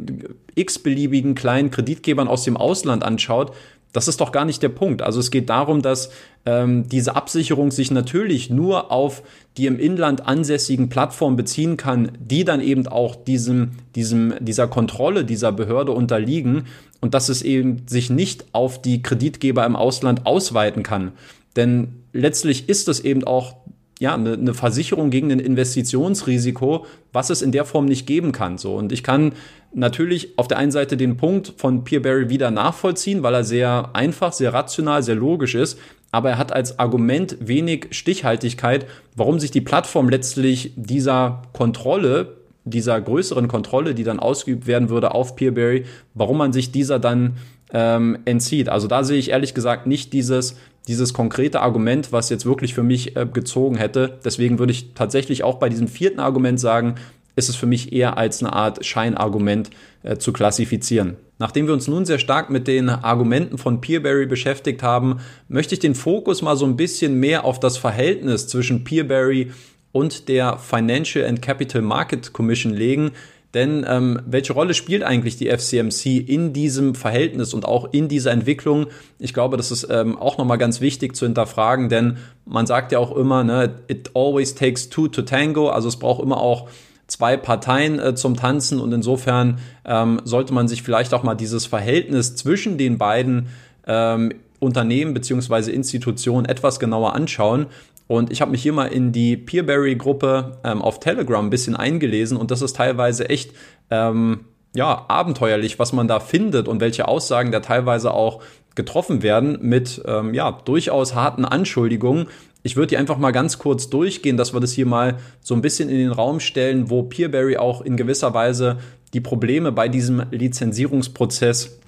[0.54, 3.54] x-beliebigen kleinen Kreditgebern aus dem Ausland anschaut,
[3.92, 5.02] das ist doch gar nicht der Punkt.
[5.02, 6.10] Also es geht darum, dass
[6.44, 9.22] ähm, diese Absicherung sich natürlich nur auf
[9.56, 15.24] die im Inland ansässigen Plattformen beziehen kann, die dann eben auch diesem, diesem, dieser Kontrolle
[15.24, 16.66] dieser Behörde unterliegen
[17.00, 21.12] und dass es eben sich nicht auf die Kreditgeber im Ausland ausweiten kann.
[21.56, 23.56] Denn letztlich ist es eben auch
[23.98, 28.58] ja, eine, eine Versicherung gegen ein Investitionsrisiko, was es in der Form nicht geben kann.
[28.58, 28.74] So.
[28.74, 29.32] Und ich kann
[29.72, 34.32] natürlich auf der einen Seite den Punkt von Peerberry wieder nachvollziehen, weil er sehr einfach,
[34.32, 35.78] sehr rational, sehr logisch ist.
[36.12, 43.00] Aber er hat als Argument wenig Stichhaltigkeit, warum sich die Plattform letztlich dieser Kontrolle, dieser
[43.00, 47.36] größeren Kontrolle, die dann ausgeübt werden würde auf Peerberry, warum man sich dieser dann
[47.72, 48.68] ähm, entzieht.
[48.68, 50.56] Also da sehe ich ehrlich gesagt nicht dieses,
[50.88, 54.18] dieses konkrete Argument, was jetzt wirklich für mich äh, gezogen hätte.
[54.24, 56.94] Deswegen würde ich tatsächlich auch bei diesem vierten Argument sagen,
[57.34, 59.70] ist es für mich eher als eine Art Scheinargument
[60.02, 61.16] äh, zu klassifizieren.
[61.38, 65.80] Nachdem wir uns nun sehr stark mit den Argumenten von Peerberry beschäftigt haben, möchte ich
[65.80, 69.52] den Fokus mal so ein bisschen mehr auf das Verhältnis zwischen Peerberry
[69.92, 73.12] und der Financial and Capital Market Commission legen,
[73.56, 78.30] denn ähm, welche Rolle spielt eigentlich die FCMC in diesem Verhältnis und auch in dieser
[78.30, 78.86] Entwicklung?
[79.18, 82.98] Ich glaube, das ist ähm, auch nochmal ganz wichtig zu hinterfragen, denn man sagt ja
[82.98, 86.68] auch immer, ne, it always takes two to tango, also es braucht immer auch
[87.06, 91.64] zwei Parteien äh, zum Tanzen und insofern ähm, sollte man sich vielleicht auch mal dieses
[91.64, 93.48] Verhältnis zwischen den beiden
[93.86, 97.66] ähm, Unternehmen beziehungsweise Institutionen etwas genauer anschauen.
[98.08, 102.36] Und ich habe mich hier mal in die Peerberry-Gruppe ähm, auf Telegram ein bisschen eingelesen
[102.36, 103.52] und das ist teilweise echt
[103.90, 108.42] ähm, ja, abenteuerlich, was man da findet und welche Aussagen da teilweise auch
[108.74, 112.28] getroffen werden mit ähm, ja, durchaus harten Anschuldigungen.
[112.62, 115.62] Ich würde die einfach mal ganz kurz durchgehen, dass wir das hier mal so ein
[115.62, 118.78] bisschen in den Raum stellen, wo Peerberry auch in gewisser Weise
[119.14, 121.78] die Probleme bei diesem Lizenzierungsprozess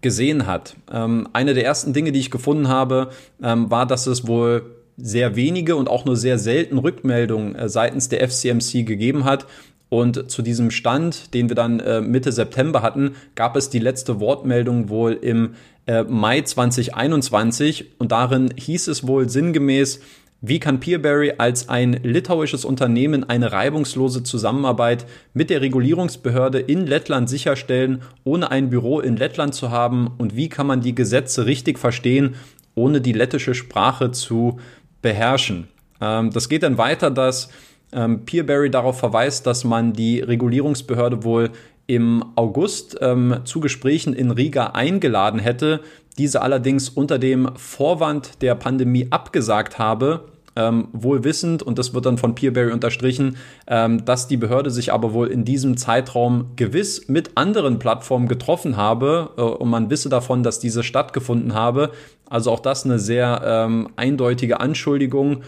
[0.00, 0.76] gesehen hat.
[0.92, 3.10] Ähm, eine der ersten Dinge, die ich gefunden habe,
[3.42, 8.08] ähm, war, dass es wohl sehr wenige und auch nur sehr selten Rückmeldungen äh, seitens
[8.08, 9.46] der FCMC gegeben hat.
[9.88, 14.18] Und zu diesem Stand, den wir dann äh, Mitte September hatten, gab es die letzte
[14.18, 15.54] Wortmeldung wohl im
[15.86, 20.00] äh, Mai 2021 und darin hieß es wohl sinngemäß,
[20.42, 27.28] wie kann Peerberry als ein litauisches Unternehmen eine reibungslose Zusammenarbeit mit der Regulierungsbehörde in Lettland
[27.28, 30.08] sicherstellen, ohne ein Büro in Lettland zu haben?
[30.18, 32.34] Und wie kann man die Gesetze richtig verstehen,
[32.74, 34.58] ohne die lettische Sprache zu
[35.06, 35.68] beherrschen.
[36.00, 37.48] Ähm, das geht dann weiter, dass
[37.92, 41.50] ähm, Peerberry darauf verweist, dass man die Regulierungsbehörde wohl
[41.86, 45.80] im August ähm, zu Gesprächen in Riga eingeladen hätte,
[46.18, 50.24] diese allerdings unter dem Vorwand der Pandemie abgesagt habe
[50.56, 53.36] ähm, wohl wissend, und das wird dann von Peerberry unterstrichen,
[53.68, 58.76] ähm, dass die Behörde sich aber wohl in diesem Zeitraum gewiss mit anderen Plattformen getroffen
[58.76, 61.92] habe äh, und man wisse davon, dass diese stattgefunden habe.
[62.28, 65.42] Also auch das eine sehr ähm, eindeutige Anschuldigung.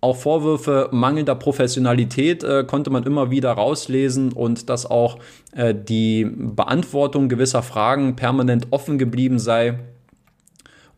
[0.00, 5.18] Auch Vorwürfe mangelnder Professionalität äh, konnte man immer wieder rauslesen und dass auch
[5.52, 9.78] äh, die Beantwortung gewisser Fragen permanent offen geblieben sei.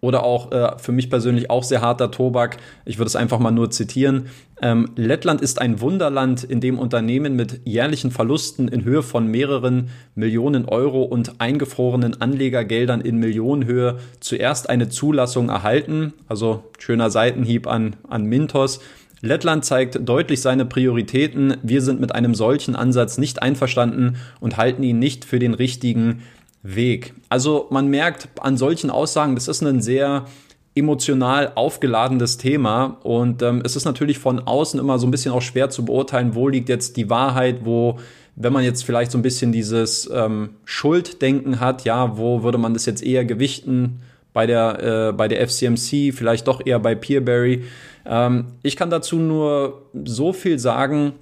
[0.01, 2.57] Oder auch äh, für mich persönlich auch sehr harter Tobak.
[2.87, 4.27] Ich würde es einfach mal nur zitieren.
[4.63, 9.91] Ähm, Lettland ist ein Wunderland, in dem Unternehmen mit jährlichen Verlusten in Höhe von mehreren
[10.15, 16.15] Millionen Euro und eingefrorenen Anlegergeldern in Millionenhöhe zuerst eine Zulassung erhalten.
[16.29, 18.81] Also schöner Seitenhieb an, an Mintos.
[19.23, 21.59] Lettland zeigt deutlich seine Prioritäten.
[21.63, 26.23] Wir sind mit einem solchen Ansatz nicht einverstanden und halten ihn nicht für den richtigen
[26.62, 27.14] Weg.
[27.29, 30.27] Also man merkt an solchen Aussagen, das ist ein sehr
[30.75, 35.42] emotional aufgeladenes Thema und ähm, es ist natürlich von außen immer so ein bisschen auch
[35.42, 37.99] schwer zu beurteilen, wo liegt jetzt die Wahrheit, wo
[38.37, 42.73] wenn man jetzt vielleicht so ein bisschen dieses ähm, Schulddenken hat, ja, wo würde man
[42.73, 44.01] das jetzt eher gewichten
[44.33, 47.64] bei der, äh, bei der FCMC, vielleicht doch eher bei Peerberry.
[48.07, 51.12] Ähm, ich kann dazu nur so viel sagen,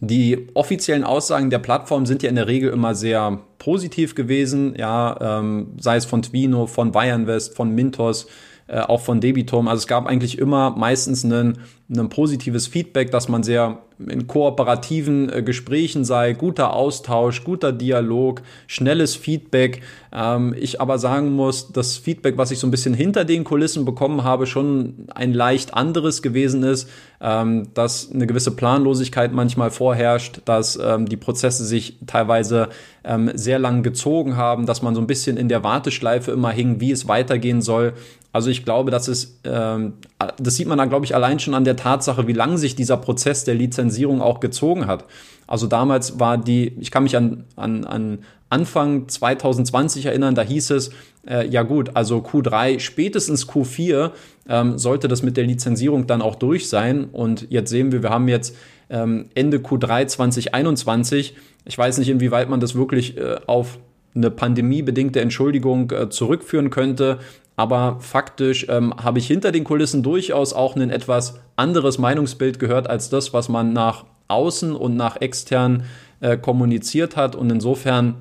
[0.00, 5.40] die offiziellen Aussagen der Plattform sind ja in der Regel immer sehr positiv gewesen, ja,
[5.40, 8.28] ähm, sei es von Twino, von Bayernwest, von Mintos,
[8.68, 9.66] äh, auch von Debitum.
[9.66, 11.58] Also es gab eigentlich immer meistens ein,
[11.90, 18.42] ein positives Feedback, dass man sehr in kooperativen äh, Gesprächen sei, guter Austausch, guter Dialog,
[18.66, 19.82] schnelles Feedback.
[20.12, 23.84] Ähm, ich aber sagen muss, das Feedback, was ich so ein bisschen hinter den Kulissen
[23.84, 26.88] bekommen habe, schon ein leicht anderes gewesen ist,
[27.20, 32.68] ähm, dass eine gewisse Planlosigkeit manchmal vorherrscht, dass ähm, die Prozesse sich teilweise
[33.02, 36.80] ähm, sehr lang gezogen haben, dass man so ein bisschen in der Warteschleife immer hing,
[36.80, 37.94] wie es weitergehen soll.
[38.30, 39.94] Also ich glaube, dass es, ähm,
[40.38, 42.96] das sieht man dann, glaube ich, allein schon an der Tatsache, wie lang sich dieser
[42.96, 45.04] Prozess der Lizenzierung auch gezogen hat.
[45.46, 48.18] Also damals war die, ich kann mich an, an, an
[48.50, 50.90] Anfang 2020 erinnern, da hieß es,
[51.26, 54.10] äh, ja gut, also Q3, spätestens Q4
[54.48, 57.04] ähm, sollte das mit der Lizenzierung dann auch durch sein.
[57.04, 58.56] Und jetzt sehen wir, wir haben jetzt
[58.90, 61.36] ähm, Ende Q3 2021.
[61.66, 63.78] Ich weiß nicht, inwieweit man das wirklich äh, auf
[64.14, 67.18] eine pandemiebedingte Entschuldigung äh, zurückführen könnte.
[67.58, 72.88] Aber faktisch ähm, habe ich hinter den Kulissen durchaus auch ein etwas anderes Meinungsbild gehört
[72.88, 75.82] als das, was man nach außen und nach extern
[76.20, 77.34] äh, kommuniziert hat.
[77.34, 78.14] Und insofern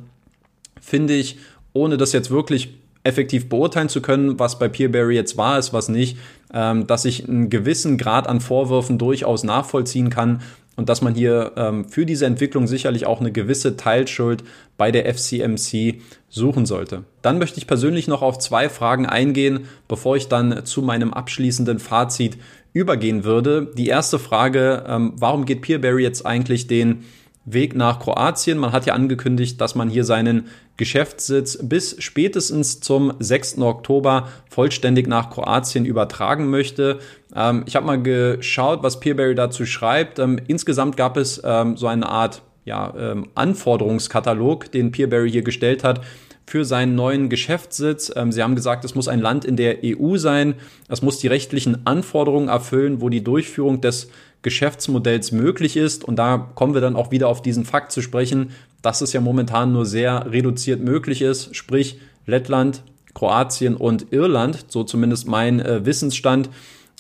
[0.82, 1.38] finde ich,
[1.71, 5.88] ohne das jetzt wirklich effektiv beurteilen zu können, was bei Peerberry jetzt wahr ist, was
[5.88, 6.17] nicht,
[6.52, 10.41] ähm, dass ich einen gewissen Grad an Vorwürfen durchaus nachvollziehen kann
[10.78, 14.44] und dass man hier ähm, für diese Entwicklung sicherlich auch eine gewisse Teilschuld
[14.78, 17.04] bei der FCMC suchen sollte.
[17.22, 21.80] Dann möchte ich persönlich noch auf zwei Fragen eingehen, bevor ich dann zu meinem abschließenden
[21.80, 22.38] Fazit
[22.74, 23.72] übergehen würde.
[23.76, 27.04] Die erste Frage, ähm, warum geht Peerberry jetzt eigentlich den
[27.48, 28.58] Weg nach Kroatien?
[28.58, 33.60] Man hat ja angekündigt, dass man hier seinen Geschäftssitz bis spätestens zum 6.
[33.60, 37.00] Oktober vollständig nach Kroatien übertragen möchte.
[37.34, 40.20] Ähm, ich habe mal geschaut, was Peerberry dazu schreibt.
[40.20, 45.86] Ähm, insgesamt gab es ähm, so eine Art ja, ähm, Anforderungskatalog, den Peerberry hier gestellt
[45.86, 46.02] hat
[46.48, 48.12] für seinen neuen Geschäftssitz.
[48.16, 50.56] Ähm, sie haben gesagt, es muss ein Land in der EU sein.
[50.88, 54.10] Es muss die rechtlichen Anforderungen erfüllen, wo die Durchführung des
[54.41, 56.04] Geschäftsmodells möglich ist.
[56.04, 59.21] Und da kommen wir dann auch wieder auf diesen Fakt zu sprechen, dass es ja
[59.21, 61.56] momentan nur sehr reduziert möglich ist.
[61.56, 66.50] Sprich, Lettland, Kroatien und Irland, so zumindest mein äh, Wissensstand.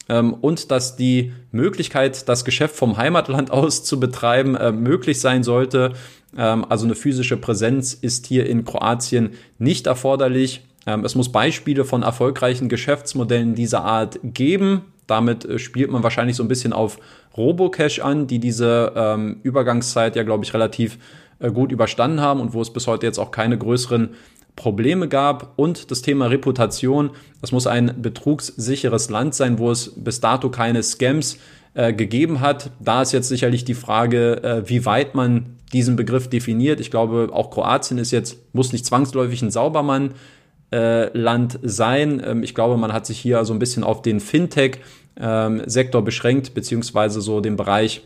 [0.09, 5.43] Ähm, und dass die Möglichkeit, das Geschäft vom Heimatland aus zu betreiben, äh, möglich sein
[5.43, 5.93] sollte.
[6.35, 10.61] Ähm, also eine physische Präsenz ist hier in Kroatien nicht erforderlich.
[10.85, 14.81] Ähm, es muss Beispiele von erfolgreichen Geschäftsmodellen dieser Art geben.
[15.05, 16.99] Damit äh, spielt man wahrscheinlich so ein bisschen auf
[17.37, 20.97] Robocash an, die diese ähm, Übergangszeit ja, glaube ich, relativ
[21.39, 24.09] äh, gut überstanden haben und wo es bis heute jetzt auch keine größeren
[24.55, 25.53] Probleme gab.
[25.55, 27.11] Und das Thema Reputation.
[27.41, 31.37] Es muss ein betrugssicheres Land sein, wo es bis dato keine Scams
[31.75, 32.71] äh, gegeben hat.
[32.81, 36.79] Da ist jetzt sicherlich die Frage, äh, wie weit man diesen Begriff definiert.
[36.79, 40.15] Ich glaube, auch Kroatien ist jetzt, muss nicht zwangsläufig ein Saubermann
[40.73, 42.21] äh, Land sein.
[42.25, 45.61] Ähm, ich glaube, man hat sich hier so ein bisschen auf den Fintech-Sektor ähm,
[46.03, 48.01] beschränkt, beziehungsweise so den Bereich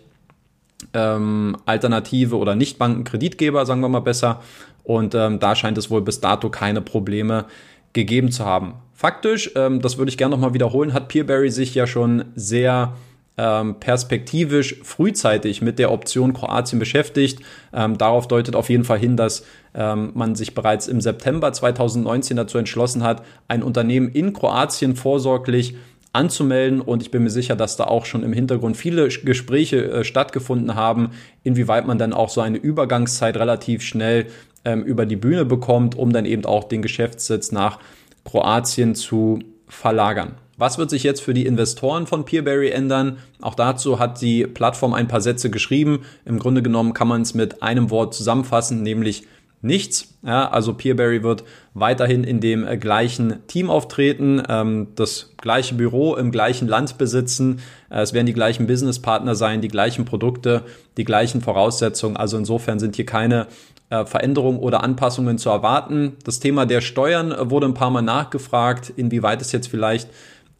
[0.93, 4.41] ähm, Alternative oder Nichtbankenkreditgeber, sagen wir mal besser.
[4.83, 7.45] Und ähm, da scheint es wohl bis dato keine Probleme
[7.93, 8.75] gegeben zu haben.
[8.93, 12.93] Faktisch, ähm, das würde ich gerne nochmal wiederholen, hat Peerberry sich ja schon sehr
[13.37, 17.39] ähm, perspektivisch frühzeitig mit der Option Kroatien beschäftigt.
[17.73, 22.37] Ähm, darauf deutet auf jeden Fall hin, dass ähm, man sich bereits im September 2019
[22.37, 25.75] dazu entschlossen hat, ein Unternehmen in Kroatien vorsorglich
[26.13, 30.03] anzumelden und ich bin mir sicher, dass da auch schon im Hintergrund viele Gespräche äh,
[30.03, 31.11] stattgefunden haben,
[31.43, 34.27] inwieweit man dann auch so eine Übergangszeit relativ schnell
[34.65, 37.79] ähm, über die Bühne bekommt, um dann eben auch den Geschäftssitz nach
[38.25, 40.35] Kroatien zu verlagern.
[40.57, 43.17] Was wird sich jetzt für die Investoren von Peerberry ändern?
[43.41, 46.01] Auch dazu hat die Plattform ein paar Sätze geschrieben.
[46.23, 49.25] Im Grunde genommen kann man es mit einem Wort zusammenfassen, nämlich
[49.61, 50.15] nichts.
[50.23, 51.43] Ja, also Peerberry wird
[51.73, 57.59] weiterhin in dem äh, gleichen Team auftreten, ähm, das gleiche Büro im gleichen Land besitzen.
[57.89, 60.63] Äh, es werden die gleichen Businesspartner sein, die gleichen Produkte,
[60.97, 62.17] die gleichen Voraussetzungen.
[62.17, 63.47] Also insofern sind hier keine
[63.89, 66.13] äh, Veränderungen oder Anpassungen zu erwarten.
[66.23, 70.09] Das Thema der Steuern äh, wurde ein paar Mal nachgefragt, inwieweit es jetzt vielleicht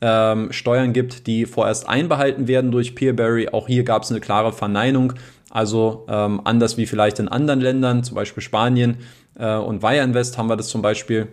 [0.02, 3.50] ähm, Steuern gibt, die vorerst einbehalten werden durch Peerberry.
[3.50, 5.14] Auch hier gab es eine klare Verneinung.
[5.52, 8.98] Also ähm, anders wie vielleicht in anderen Ländern, zum Beispiel Spanien
[9.38, 11.28] äh, und Wire Invest haben wir das zum Beispiel,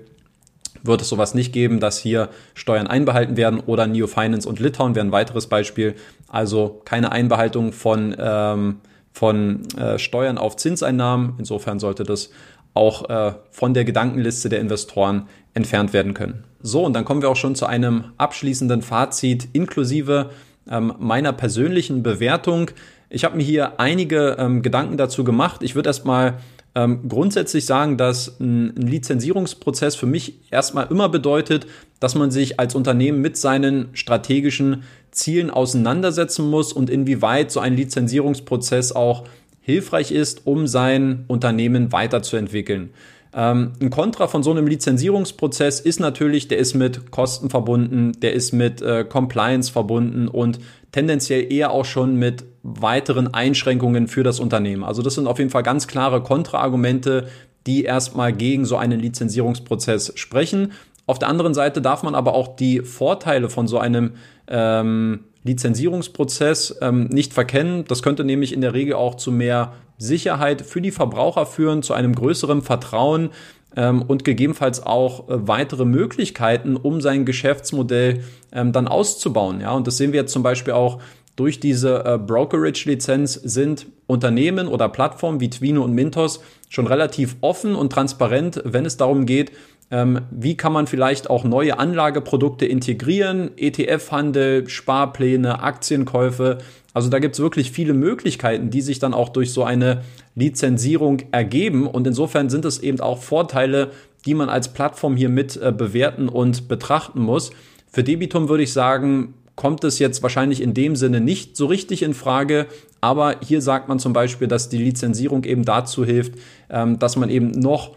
[0.83, 4.95] wird es sowas nicht geben, dass hier Steuern einbehalten werden oder Neo Finance und Litauen
[4.95, 5.95] wären ein weiteres Beispiel.
[6.29, 8.81] Also keine Einbehaltung von, ähm,
[9.13, 11.35] von äh, Steuern auf Zinseinnahmen.
[11.39, 12.31] Insofern sollte das
[12.75, 16.45] auch äh, von der Gedankenliste der Investoren entfernt werden können.
[16.61, 20.31] So, und dann kommen wir auch schon zu einem abschließenden Fazit inklusive
[20.71, 22.71] ähm, meiner persönlichen Bewertung.
[23.11, 25.63] Ich habe mir hier einige ähm, Gedanken dazu gemacht.
[25.63, 26.39] Ich würde erstmal
[26.75, 31.67] ähm, grundsätzlich sagen, dass ein, ein Lizenzierungsprozess für mich erstmal immer bedeutet,
[32.01, 37.75] dass man sich als Unternehmen mit seinen strategischen Zielen auseinandersetzen muss und inwieweit so ein
[37.75, 39.25] Lizenzierungsprozess auch
[39.61, 42.91] hilfreich ist, um sein Unternehmen weiterzuentwickeln.
[43.35, 48.33] Ähm, ein Kontra von so einem Lizenzierungsprozess ist natürlich, der ist mit Kosten verbunden, der
[48.33, 50.59] ist mit äh, Compliance verbunden und
[50.93, 54.85] tendenziell eher auch schon mit weiteren Einschränkungen für das Unternehmen.
[54.85, 57.29] Also das sind auf jeden Fall ganz klare Kontraargumente,
[57.67, 60.73] die erstmal gegen so einen Lizenzierungsprozess sprechen.
[61.07, 64.13] Auf der anderen Seite darf man aber auch die Vorteile von so einem
[64.47, 67.85] ähm, Lizenzierungsprozess ähm, nicht verkennen.
[67.87, 71.93] Das könnte nämlich in der Regel auch zu mehr Sicherheit für die Verbraucher führen, zu
[71.93, 73.31] einem größeren Vertrauen
[73.77, 79.61] ähm, und gegebenenfalls auch äh, weitere Möglichkeiten, um sein Geschäftsmodell ähm, dann auszubauen.
[79.61, 81.01] Ja, und das sehen wir jetzt zum Beispiel auch
[81.37, 87.77] durch diese äh, Brokerage-Lizenz sind Unternehmen oder Plattformen wie Twino und Mintos schon relativ offen
[87.77, 89.53] und transparent, wenn es darum geht,
[89.91, 96.59] ähm, wie kann man vielleicht auch neue Anlageprodukte integrieren, ETF-Handel, Sparpläne, Aktienkäufe.
[96.99, 100.03] Also da gibt es wirklich viele Möglichkeiten, die sich dann auch durch so eine
[100.35, 101.87] Lizenzierung ergeben.
[101.87, 103.93] Und insofern sind es eben auch Vorteile,
[104.27, 107.53] die man als Plattform hier mit äh, bewerten und betrachten muss.
[107.89, 112.03] Für Debitum würde ich sagen, kommt es jetzt wahrscheinlich in dem Sinne nicht so richtig
[112.03, 112.67] in Frage.
[113.01, 116.33] Aber hier sagt man zum Beispiel, dass die Lizenzierung eben dazu hilft,
[116.69, 117.95] ähm, dass man eben noch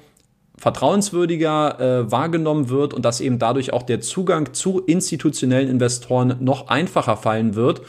[0.59, 6.67] vertrauenswürdiger äh, wahrgenommen wird und dass eben dadurch auch der Zugang zu institutionellen Investoren noch
[6.67, 7.81] einfacher fallen wird.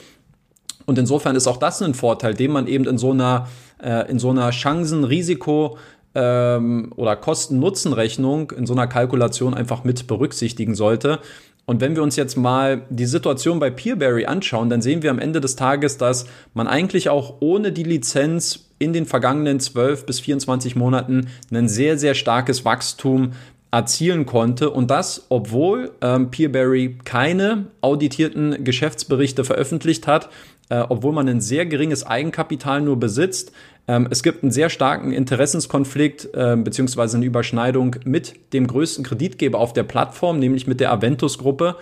[0.92, 3.48] Und insofern ist auch das ein Vorteil, den man eben in so einer,
[3.82, 5.78] äh, in so einer Chancen-Risiko-
[6.14, 11.20] ähm, oder Kosten-Nutzen-Rechnung in so einer Kalkulation einfach mit berücksichtigen sollte.
[11.64, 15.18] Und wenn wir uns jetzt mal die Situation bei Peerberry anschauen, dann sehen wir am
[15.18, 20.20] Ende des Tages, dass man eigentlich auch ohne die Lizenz in den vergangenen 12 bis
[20.20, 23.32] 24 Monaten ein sehr, sehr starkes Wachstum
[23.72, 30.28] erzielen konnte und das, obwohl ähm, Peerberry keine auditierten Geschäftsberichte veröffentlicht hat,
[30.68, 33.52] äh, obwohl man ein sehr geringes Eigenkapital nur besitzt.
[33.88, 39.58] Ähm, es gibt einen sehr starken Interessenskonflikt äh, beziehungsweise eine Überschneidung mit dem größten Kreditgeber
[39.58, 41.76] auf der Plattform, nämlich mit der Aventus-Gruppe.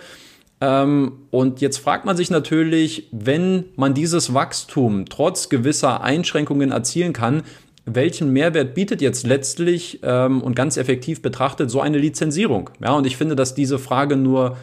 [0.61, 7.13] Ähm, und jetzt fragt man sich natürlich, wenn man dieses Wachstum trotz gewisser Einschränkungen erzielen
[7.13, 7.43] kann,
[7.85, 12.69] welchen Mehrwert bietet jetzt letztlich ähm, und ganz effektiv betrachtet so eine Lizenzierung?
[12.79, 14.57] Ja, und ich finde, dass diese Frage nur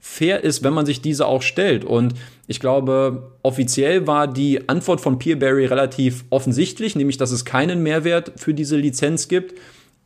[0.00, 1.84] fair ist, wenn man sich diese auch stellt.
[1.84, 2.14] Und
[2.46, 8.32] ich glaube, offiziell war die Antwort von Peerberry relativ offensichtlich, nämlich, dass es keinen Mehrwert
[8.36, 9.58] für diese Lizenz gibt.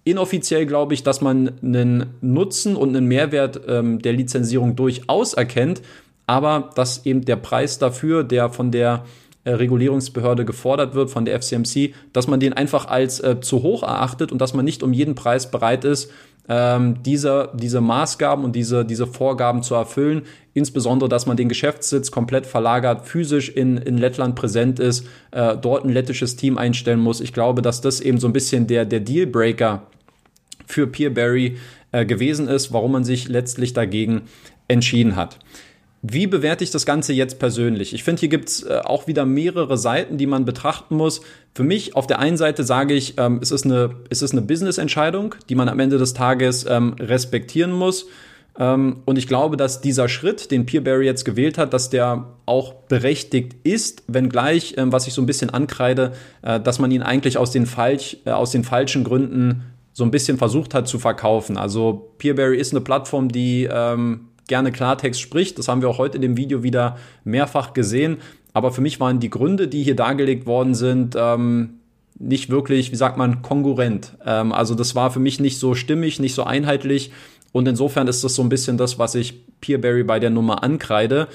[0.03, 5.81] Inoffiziell glaube ich, dass man einen Nutzen und einen Mehrwert ähm, der Lizenzierung durchaus erkennt,
[6.27, 9.05] aber dass eben der Preis dafür, der von der
[9.45, 13.83] äh, Regulierungsbehörde gefordert wird, von der FCMC, dass man den einfach als äh, zu hoch
[13.83, 16.11] erachtet und dass man nicht um jeden Preis bereit ist,
[16.49, 20.23] ähm, diese, diese Maßgaben und diese, diese Vorgaben zu erfüllen.
[20.53, 25.85] Insbesondere, dass man den Geschäftssitz komplett verlagert, physisch in, in Lettland präsent ist, äh, dort
[25.85, 27.21] ein lettisches Team einstellen muss.
[27.21, 29.83] Ich glaube, dass das eben so ein bisschen der, der Dealbreaker
[30.67, 31.57] für Peerberry
[31.93, 34.23] äh, gewesen ist, warum man sich letztlich dagegen
[34.69, 35.39] entschieden hat.
[36.07, 37.95] Wie bewerte ich das Ganze jetzt persönlich?
[37.95, 41.23] Ich finde, hier gibt's äh, auch wieder mehrere Seiten, die man betrachten muss.
[41.55, 44.43] Für mich auf der einen Seite sage ich, ähm, es ist eine, es ist eine
[44.43, 48.07] Business-Entscheidung, die man am Ende des Tages ähm, respektieren muss.
[48.59, 52.75] Ähm, und ich glaube, dass dieser Schritt, den Peerberry jetzt gewählt hat, dass der auch
[52.75, 57.39] berechtigt ist, wenngleich, ähm, was ich so ein bisschen ankreide, äh, dass man ihn eigentlich
[57.39, 59.63] aus den, falsch, äh, aus den falschen Gründen
[59.95, 61.57] so ein bisschen versucht hat zu verkaufen.
[61.57, 65.59] Also Peerberry ist eine Plattform, die ähm, gerne Klartext spricht.
[65.59, 68.19] Das haben wir auch heute in dem Video wieder mehrfach gesehen.
[68.53, 71.81] Aber für mich waren die Gründe, die hier dargelegt worden sind, ähm,
[72.19, 74.17] nicht wirklich, wie sagt man, konkurrent.
[74.25, 77.11] Ähm, also das war für mich nicht so stimmig, nicht so einheitlich.
[77.53, 81.29] Und insofern ist das so ein bisschen das, was ich Peerberry bei der Nummer ankreide.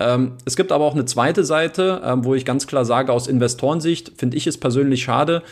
[0.00, 3.26] Ähm, es gibt aber auch eine zweite Seite, ähm, wo ich ganz klar sage, aus
[3.26, 5.42] Investorensicht finde ich es persönlich schade,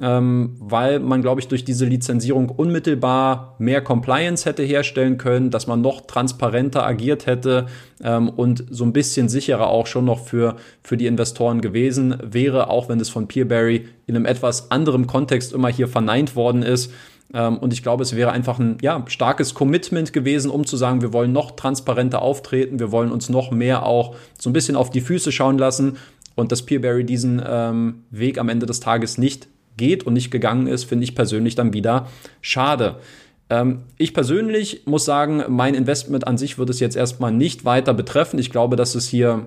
[0.00, 5.66] ähm, weil man, glaube ich, durch diese Lizenzierung unmittelbar mehr Compliance hätte herstellen können, dass
[5.66, 7.66] man noch transparenter agiert hätte
[8.02, 12.70] ähm, und so ein bisschen sicherer auch schon noch für, für die Investoren gewesen wäre,
[12.70, 16.92] auch wenn es von Peerberry in einem etwas anderen Kontext immer hier verneint worden ist.
[17.34, 21.02] Ähm, und ich glaube, es wäre einfach ein ja, starkes Commitment gewesen, um zu sagen,
[21.02, 24.90] wir wollen noch transparenter auftreten, wir wollen uns noch mehr auch so ein bisschen auf
[24.90, 25.96] die Füße schauen lassen.
[26.34, 30.66] Und dass Peerberry diesen ähm, Weg am Ende des Tages nicht geht und nicht gegangen
[30.68, 32.06] ist, finde ich persönlich dann wieder
[32.40, 32.96] schade.
[33.50, 37.94] Ähm, ich persönlich muss sagen, mein Investment an sich wird es jetzt erstmal nicht weiter
[37.94, 38.38] betreffen.
[38.38, 39.46] Ich glaube, dass es hier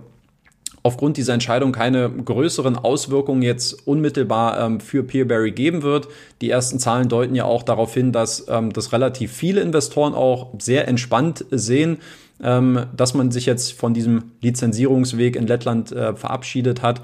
[0.84, 6.08] aufgrund dieser Entscheidung keine größeren Auswirkungen jetzt unmittelbar ähm, für Peerberry geben wird.
[6.42, 10.54] Die ersten Zahlen deuten ja auch darauf hin, dass ähm, das relativ viele Investoren auch
[10.60, 11.98] sehr entspannt sehen,
[12.42, 17.02] ähm, dass man sich jetzt von diesem Lizenzierungsweg in Lettland äh, verabschiedet hat.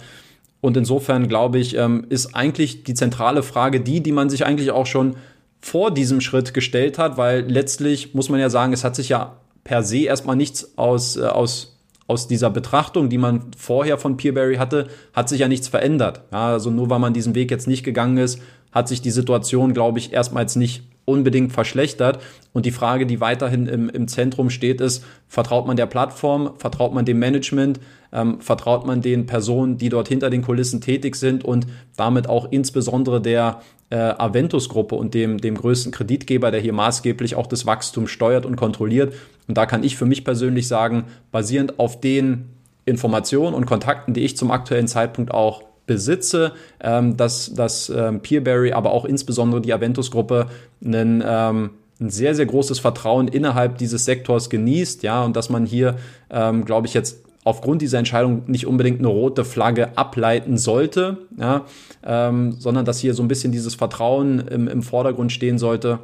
[0.60, 4.72] Und insofern glaube ich, ähm, ist eigentlich die zentrale Frage die, die man sich eigentlich
[4.72, 5.16] auch schon
[5.62, 9.38] vor diesem Schritt gestellt hat, weil letztlich muss man ja sagen, es hat sich ja
[9.64, 11.77] per se erstmal nichts aus, äh, aus
[12.08, 16.22] aus dieser Betrachtung, die man vorher von Peerberry hatte, hat sich ja nichts verändert.
[16.32, 18.42] Ja, also nur weil man diesen Weg jetzt nicht gegangen ist,
[18.72, 22.22] hat sich die Situation, glaube ich, erstmals nicht unbedingt verschlechtert.
[22.54, 26.94] Und die Frage, die weiterhin im, im Zentrum steht, ist, vertraut man der Plattform, vertraut
[26.94, 27.80] man dem Management,
[28.12, 32.52] ähm, vertraut man den Personen, die dort hinter den Kulissen tätig sind und damit auch
[32.52, 38.08] insbesondere der äh, Aventus-Gruppe und dem, dem größten Kreditgeber, der hier maßgeblich auch das Wachstum
[38.08, 39.14] steuert und kontrolliert.
[39.48, 42.50] Und da kann ich für mich persönlich sagen, basierend auf den
[42.86, 48.74] Informationen und Kontakten, die ich zum aktuellen Zeitpunkt auch besitze, ähm, dass, dass ähm, Peerberry,
[48.74, 50.48] aber auch insbesondere die Aventus-Gruppe
[50.86, 55.66] einen ähm, ein sehr, sehr großes Vertrauen innerhalb dieses Sektors genießt, ja, und dass man
[55.66, 55.96] hier,
[56.30, 61.66] ähm, glaube ich, jetzt aufgrund dieser Entscheidung nicht unbedingt eine rote Flagge ableiten sollte, ja,
[62.06, 66.00] ähm, sondern dass hier so ein bisschen dieses Vertrauen im, im Vordergrund stehen sollte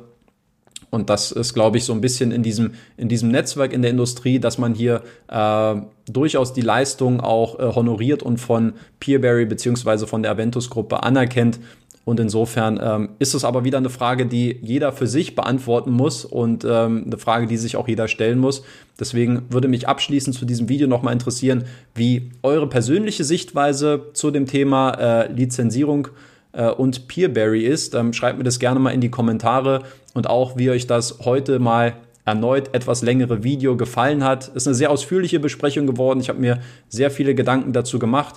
[0.94, 3.90] und das ist, glaube ich, so ein bisschen in diesem, in diesem Netzwerk in der
[3.90, 5.76] Industrie, dass man hier äh,
[6.06, 11.60] durchaus die Leistung auch äh, honoriert und von Peerberry beziehungsweise von der Aventus-Gruppe anerkennt.
[12.06, 16.26] Und insofern ähm, ist es aber wieder eine Frage, die jeder für sich beantworten muss
[16.26, 18.62] und ähm, eine Frage, die sich auch jeder stellen muss.
[19.00, 21.64] Deswegen würde mich abschließend zu diesem Video nochmal interessieren,
[21.96, 27.96] wie eure persönliche Sichtweise zu dem Thema äh, Lizenzierung äh, und Peerberry ist.
[27.96, 29.84] Ähm, schreibt mir das gerne mal in die Kommentare
[30.14, 31.96] und auch, wie euch das heute mal
[32.26, 34.50] erneut etwas längere Video gefallen hat.
[34.50, 36.20] Ist eine sehr ausführliche Besprechung geworden.
[36.20, 38.36] Ich habe mir sehr viele Gedanken dazu gemacht.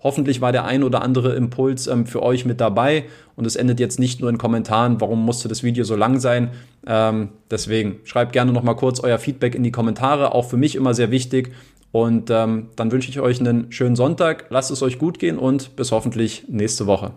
[0.00, 3.04] Hoffentlich war der ein oder andere Impuls ähm, für euch mit dabei
[3.34, 6.50] und es endet jetzt nicht nur in Kommentaren, warum musste das Video so lang sein.
[6.86, 10.76] Ähm, deswegen schreibt gerne noch mal kurz euer Feedback in die Kommentare, auch für mich
[10.76, 11.52] immer sehr wichtig.
[11.90, 15.74] Und ähm, dann wünsche ich euch einen schönen Sonntag, lasst es euch gut gehen und
[15.74, 17.12] bis hoffentlich nächste Woche.